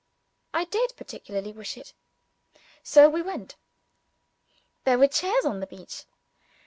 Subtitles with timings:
[0.51, 1.93] I did particularly wish it.
[2.81, 3.55] So we went.
[4.83, 6.05] There were chairs on the beach.